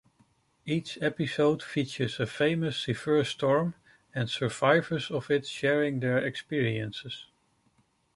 Each 0.65 0.97
episode 0.99 1.61
features 1.61 2.19
a 2.19 2.25
famous 2.25 2.75
severe 2.81 3.23
storm, 3.23 3.75
and 4.15 4.27
survivors 4.27 5.11
of 5.11 5.29
it 5.29 5.45
sharing 5.45 5.99
their 5.99 6.17
experiences. 6.17 7.27